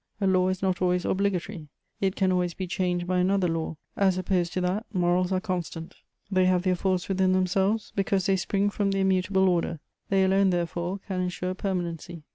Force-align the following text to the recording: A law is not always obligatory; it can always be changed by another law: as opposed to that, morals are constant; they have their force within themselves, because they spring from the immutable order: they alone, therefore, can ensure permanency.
A 0.19 0.25
law 0.25 0.47
is 0.47 0.63
not 0.63 0.81
always 0.81 1.05
obligatory; 1.05 1.67
it 1.99 2.15
can 2.15 2.31
always 2.31 2.55
be 2.55 2.65
changed 2.65 3.05
by 3.05 3.19
another 3.19 3.47
law: 3.47 3.77
as 3.95 4.17
opposed 4.17 4.51
to 4.53 4.61
that, 4.61 4.83
morals 4.91 5.31
are 5.31 5.39
constant; 5.39 5.93
they 6.31 6.45
have 6.47 6.63
their 6.63 6.73
force 6.75 7.07
within 7.07 7.33
themselves, 7.33 7.93
because 7.95 8.25
they 8.25 8.35
spring 8.35 8.71
from 8.71 8.89
the 8.89 8.97
immutable 9.01 9.47
order: 9.47 9.79
they 10.09 10.23
alone, 10.23 10.49
therefore, 10.49 10.99
can 11.07 11.21
ensure 11.21 11.53
permanency. 11.53 12.23